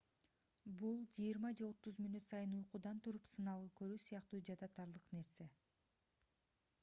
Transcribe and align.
бул 0.81 0.95
жыйырма 1.17 1.49
же 1.59 1.65
отуз 1.73 1.99
мүнөт 2.05 2.31
сайын 2.31 2.55
уйкудан 2.59 3.03
туруп 3.07 3.29
сыналгы 3.33 3.69
көрүү 3.81 3.99
сыяктуу 4.05 4.39
жадатарлык 4.47 5.13
нерсе 5.19 5.47